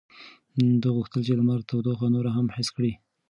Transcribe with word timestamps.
ده 0.81 0.89
غوښتل 0.95 1.21
چې 1.27 1.31
د 1.33 1.37
لمر 1.39 1.59
تودوخه 1.69 2.05
نوره 2.15 2.31
هم 2.37 2.47
حس 2.55 2.67
کړي. 2.75 2.93